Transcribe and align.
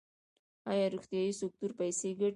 آیا 0.71 0.85
روغتیايي 0.93 1.31
سکتور 1.41 1.71
پیسې 1.79 2.07
ګټي؟ 2.19 2.29